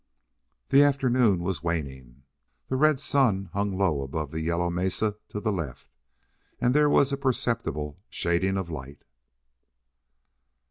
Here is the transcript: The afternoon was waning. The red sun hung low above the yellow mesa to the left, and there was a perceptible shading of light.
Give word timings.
The 0.69 0.81
afternoon 0.81 1.41
was 1.43 1.61
waning. 1.61 2.23
The 2.69 2.75
red 2.75 2.99
sun 2.99 3.51
hung 3.53 3.77
low 3.77 4.01
above 4.01 4.31
the 4.31 4.41
yellow 4.41 4.71
mesa 4.71 5.17
to 5.29 5.39
the 5.39 5.51
left, 5.51 5.91
and 6.59 6.73
there 6.73 6.89
was 6.89 7.13
a 7.13 7.17
perceptible 7.17 7.99
shading 8.09 8.57
of 8.57 8.71
light. 8.71 9.03